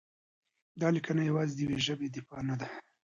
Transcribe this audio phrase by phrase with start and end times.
[0.79, 2.67] دا لیکنه یوازې د یوې ژبې دفاع نه ده؛